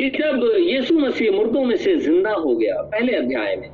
[0.00, 3.70] कि जब यीशु मसीह मुर्दों में से ज़िंदा हो गया, पहले अध्याय में,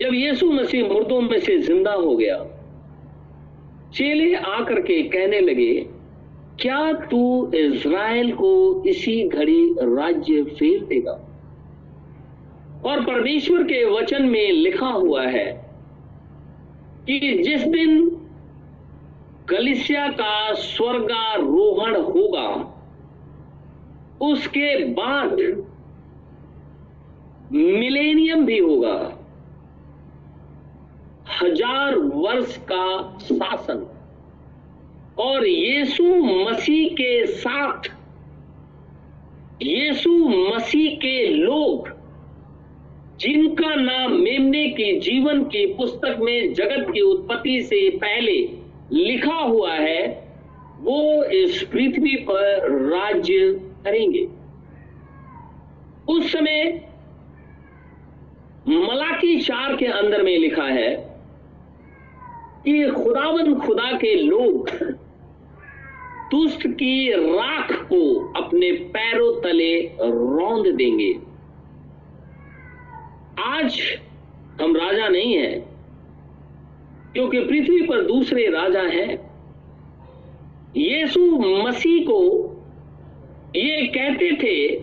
[0.00, 2.36] जब यीशु मसीह मुर्दों में से ज़िंदा हो गया,
[3.94, 5.86] चेले आकर के कहने लगे,
[6.60, 11.20] क्या तू इज़राइल को इसी घड़ी राज्य फेर देगा?
[12.84, 15.46] और परमेश्वर के वचन में लिखा हुआ है
[17.08, 18.18] कि जिस दिन
[19.52, 22.78] कलिसिया का स्वर्गारोहण होगा।
[24.26, 25.32] उसके बाद
[27.52, 29.18] मिलेनियम भी होगा।
[31.42, 33.86] हज़ार वर्ष का शासन।
[35.18, 37.82] और यीशु मसीह के साथ,
[39.62, 41.88] यीशु मसीह के लोग,
[43.18, 48.61] जिनका नाम मेमने के जीवन की पुस्तक में जगत की उत्पत्ति से पहले
[48.92, 50.28] लिखा हुआ है,
[50.80, 54.28] वो इस पृथ्वी पर राज्य करेंगे।
[56.08, 56.88] उस समय
[58.68, 60.94] मलाकी चार के अंदर में लिखा है
[62.64, 64.70] कि खुदावन खुदा के लोग
[66.30, 71.12] दुष्ट की राख को अपने पैरों तले रौंद देंगे।
[73.42, 73.80] आज
[74.62, 75.71] हम राजा नहीं हैं
[77.12, 79.10] क्योंकि पृथ्वी पर दूसरे राजा हैं।
[80.76, 81.20] यीशु
[81.64, 82.20] मसीह को
[83.56, 84.76] ये कहते थे,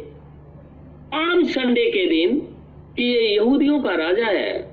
[1.13, 2.39] आम संडे के दिन
[2.97, 4.69] कि ये यहूदियों का राजा है।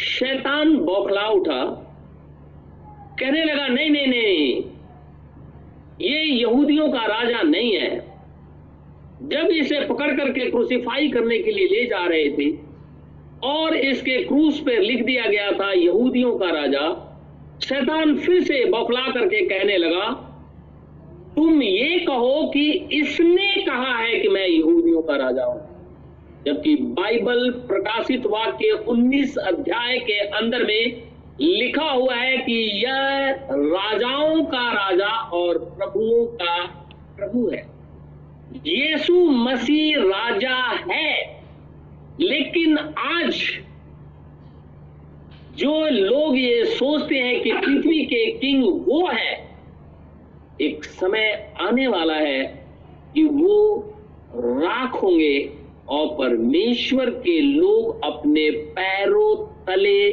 [0.00, 1.64] शैतान बौखला उठा,
[3.20, 4.62] कहने लगा, नहीं नहीं नहीं,
[6.00, 7.96] ये यहूदियों का राजा नहीं है।
[9.22, 12.50] जब इसे पकड़ करके क्रूसिफाई करने के लिए ले जा रहे थे
[13.42, 17.04] और इसके क्रूस पे लिख दिया गया था, यहूदियों का राजा।
[17.64, 20.24] शैतान फिर से बौखला करके कहने लगा,
[21.36, 25.68] तुम ये कहो कि इसने कहा है कि मैं यहूदियों का राजा हूँ?
[26.46, 31.02] जबकि बाइबल प्रकाशित वाक्य 19 अध्याय के अंदर में
[31.40, 36.64] लिखा हुआ है कि यह राजाओं का राजा और प्रभुओं का
[37.18, 37.70] प्रभु है।
[38.66, 41.37] यीशु मसीह राजा है।
[42.20, 43.42] लेकिन आज
[45.56, 49.34] जो लोग ये सोचते हैं कि पृथ्वी के किंग वो है,
[50.60, 52.42] एक समय आने वाला है
[53.14, 53.76] कि वो
[54.34, 55.50] राख होंगे
[55.88, 59.34] और परमेश्वर के लोग अपने पैरों
[59.66, 60.10] तले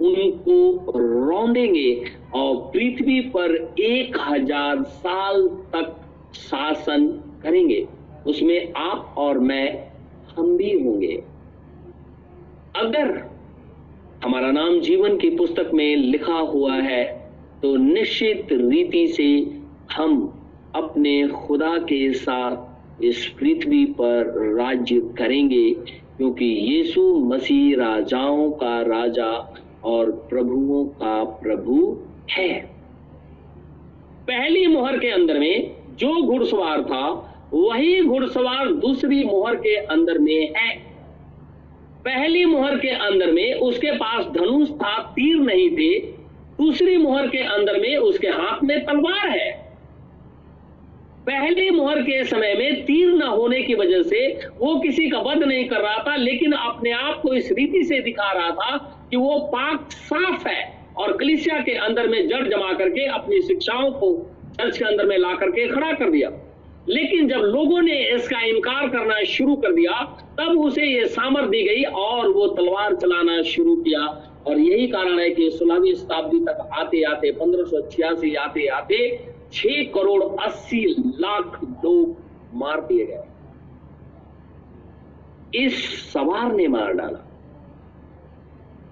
[0.00, 0.98] उनको
[1.28, 1.90] रौंदेंगे
[2.34, 5.94] और पृथ्वी पर एक हज़ार साल तक
[6.34, 7.06] शासन
[7.42, 7.86] करेंगे।
[8.26, 9.66] उसमें आप और मैं
[10.36, 11.16] हम भी होंगे।
[12.78, 13.08] अगर
[14.24, 17.04] हमारा नाम जीवन की पुस्तक में लिखा हुआ है
[17.62, 19.28] तो निश्चित रीति से
[19.92, 20.20] हम
[20.76, 25.70] अपने खुदा के साथ इस पृथ्वी पर राज्य करेंगे,
[26.16, 29.30] क्योंकि यीशु मसीह राजाओं का राजा
[29.84, 31.96] और प्रभुओं का प्रभु
[32.30, 32.52] है।
[34.28, 37.06] पहली मोहर के अंदर में जो घुड़सवार था,
[37.54, 40.87] वही घुड़सवार दूसरी मोहर के अंदर में है।
[42.04, 45.98] पहली मोहर के अंदर में उसके पास धनुष था, तीर नहीं थे।
[46.58, 49.50] दूसरी मोहर के अंदर में उसके हाथ में तलवार है।
[51.26, 54.26] पहली मोहर के समय में तीर न होने की वजह से
[54.58, 58.00] वो किसी का वध नहीं कर रहा था, लेकिन अपने आप को इस रीति से
[58.00, 58.76] दिखा रहा था
[59.10, 60.62] कि वो पाक साफ़ है
[60.96, 64.14] और कलिसिया के अंदर में जड़ जमा करके अपनी शिक्षाओं को
[64.58, 66.30] चर्च के अंदर में ला करके खड़ा कर दिया।
[66.88, 70.02] लेकिन जब लोगों ने इसका इनकार करना शुरू कर दिया,
[70.40, 75.18] तब उसे ये सामर दी गई और वो तलवार चलाना शुरू किया। और यही कारण
[75.18, 82.16] है कि सोलहवीं शताब्दी तक आते आते, पंद्रह आते आते, छह करोड़ अस्सी लाख लोग
[82.54, 83.22] मार दिए गए।
[85.64, 87.24] इस सवार ने मार डाला।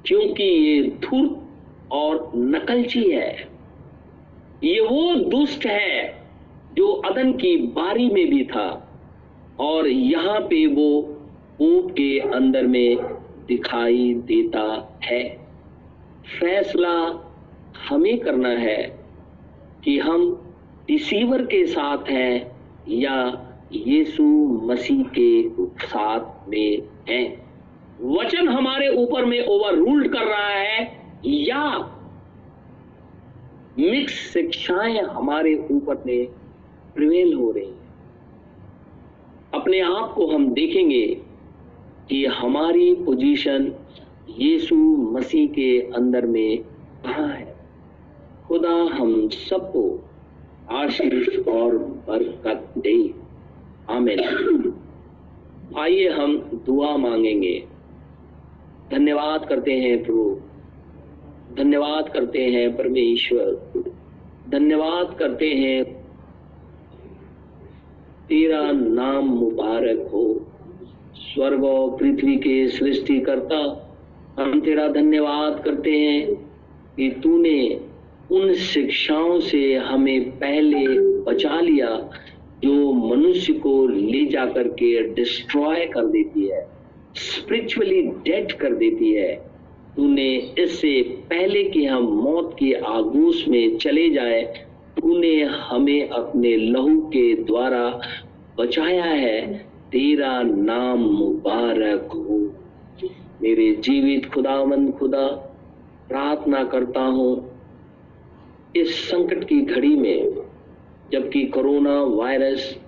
[0.06, 1.40] क्योंकि ये धूर्त
[1.92, 3.48] और नकलची है।
[4.64, 6.25] ये वो दुष्ट है
[6.78, 8.82] जो अदन की बारी में भी था,
[9.60, 10.88] और यहाँ पे वो
[11.60, 12.96] ऊप के अंदर में
[13.48, 14.62] दिखाई देता
[15.04, 15.22] है।
[16.40, 16.96] फैसला
[17.88, 18.82] हमें करना है
[19.84, 20.22] कि हम
[20.90, 22.56] रिसीवर के साथ हैं
[22.88, 23.16] या
[23.72, 24.24] यीशु
[24.62, 25.48] मसीह के
[25.86, 27.26] साथ में हैं।
[28.02, 30.82] वचन हमारे ऊपर में ओवर रूल्ड कर रहा है,
[31.26, 31.64] या
[33.78, 36.26] मिक्स शिक्षाएँ हमारे ऊपर में
[36.96, 37.76] प्रिवेल हो रही हैं।
[39.54, 41.22] अपने आप को हम देखेंगे
[42.10, 43.72] कि हमारी पोजीशन
[44.38, 46.58] यीशु मसीह के अंदर में
[47.04, 47.56] कहा है।
[48.46, 50.10] खुदा हम सबको
[50.70, 53.14] आशीष और बरकत दे।
[53.90, 54.74] आमीन।
[55.78, 57.64] आइए हम दुआ मांगेंगे।
[58.90, 60.40] धन्यवाद करते हैं प्रभु।
[61.56, 63.72] धन्यवाद करते हैं परमेश्वर।
[64.50, 65.95] धन्यवाद करते हैं
[68.28, 70.24] तेरा नाम मुबारक हो।
[71.16, 73.58] स्वर्ग और पृथ्वी के सृष्टि करता
[74.38, 76.34] हम तेरा धन्यवाद करते हैं
[76.96, 77.80] कि तूने
[78.30, 80.86] उन शिक्षाओं से हमें पहले
[81.22, 81.88] बचा लिया,
[82.64, 86.66] जो मनुष्य को ले जा करके डिस्ट्रॉय कर देती है
[87.16, 89.34] स्पिरिचुअली डेड कर देती है।
[89.96, 91.00] तूने इससे
[91.30, 94.42] पहले कि हम मौत के आगोश में चले जाए
[95.06, 98.00] तूने हमें अपने लहू के द्वारा
[98.58, 99.58] बचाया है।
[99.92, 102.52] तेरा नाम मुबारक हो।
[103.42, 105.26] मेरे जीवित खुदावंद खुदा,
[106.08, 107.60] प्रार्थना करता हूँ,
[108.76, 110.34] इस संकट की घड़ी में,
[111.12, 112.78] जबकि कोरोना वायरस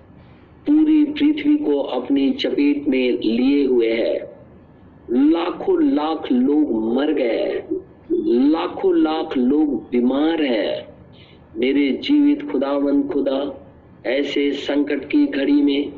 [0.69, 4.35] पूरी पृथ्वी को अपनी चपेट में लिए हुए है,
[5.09, 7.63] लाखों लाख लोग मर गए
[8.31, 10.88] लाखों लाख लोग बीमार हैं।
[11.57, 13.65] मेरे जीवित खुदावंद खुदा,
[14.05, 15.93] ऐसे संकट की घड़ी में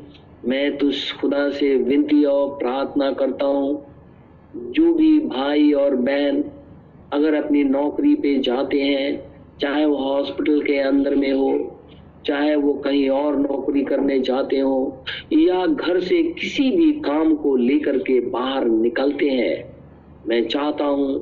[0.47, 3.85] मैं तो खुदा से विनती और प्रार्थना करता हूँ।
[4.55, 6.43] जो भी भाई और बहन
[7.13, 11.79] अगर अपनी नौकरी पे जाते हैं, चाहे वो हॉस्पिटल के अंदर में हो,
[12.25, 17.55] चाहे वो कहीं और नौकरी करने जाते हो, या घर से किसी भी काम को
[17.55, 19.75] लेकर के बाहर निकलते हैं,
[20.27, 21.19] मैं चाहता हूँ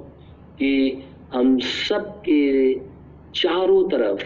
[0.53, 1.03] कि
[1.33, 2.73] हम सबके
[3.35, 4.23] चारों तरफ़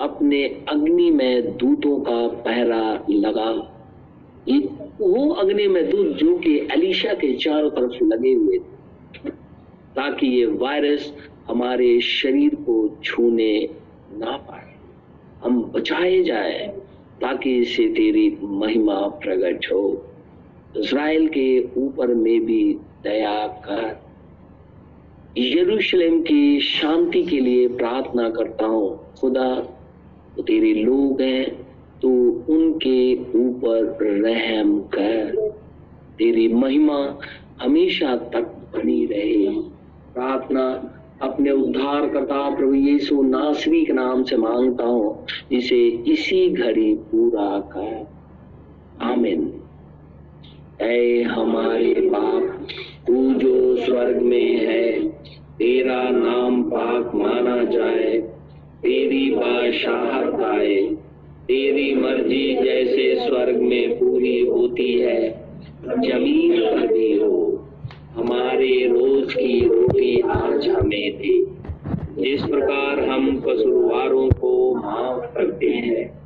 [0.00, 3.50] अपने अग्नि में दूतों का पहरा लगा।
[5.00, 9.30] वो अग्नि में दूत जो कि अलीशा के चारों तरफ़ लगे हुए थे,
[9.96, 11.12] ताकि ये वायरस
[11.46, 13.68] हमारे शरीर को छूने
[14.12, 14.74] ना पाए।
[15.44, 16.68] हम बचाए जाए,
[17.20, 20.06] ताकि इससे तेरी महिमा प्रकट हो।
[20.76, 24.03] इज़राइल के ऊपर में भी दया कर।
[25.38, 29.54] यरूशलेम की शांति के लिए प्रार्थना करता हूँ, खुदा
[30.36, 31.50] तो तेरे लोग हैं
[32.02, 32.08] तो
[32.48, 35.50] उनके ऊपर रहम कर।
[36.18, 37.18] तेरी महिमा
[37.62, 38.42] हमेशा तक
[38.74, 39.48] बनी रहे।
[40.14, 40.90] प्रार्थना
[41.22, 47.60] अपने उद्धार करता प्रभु यीशु नासरी के नाम से माँगता हूँ इसे इसी घड़ी पूरा
[47.60, 48.06] कर।
[49.02, 49.52] आमीन।
[50.80, 52.66] ऐ हमारे बाप
[53.06, 55.13] तू जो स्वर्ग में है
[55.58, 58.18] तेरा नाम पाक माना जाए,
[58.82, 60.96] तेरी बादशाहत आए
[61.48, 65.44] तेरी मर्ज़ी जैसे स्वर्ग में पूरी होती है,
[65.84, 67.68] ज़मीन पर भी हो।
[68.14, 71.44] हमारे रोज की रोटी आज हमें दे।
[72.18, 76.18] जिस प्रकार हम कसूरवारों को माफ़ करते हैं,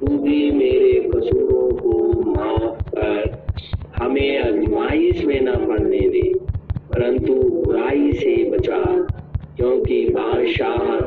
[0.00, 3.44] तू भी मेरे कसूरों को माफ़ कर।
[3.96, 6.33] हमें अजमाइश में न पड़ने दे।
[6.94, 8.84] परंतु बुराई से बचा
[9.56, 11.00] क्योंकि बादशाह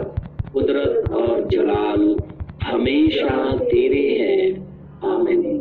[0.54, 2.20] कुदरत और जलाल
[2.64, 4.68] हमेशा तेरे हैं।
[5.16, 5.58] आमीन।